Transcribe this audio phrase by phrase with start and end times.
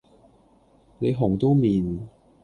[0.97, 2.09] 你紅都面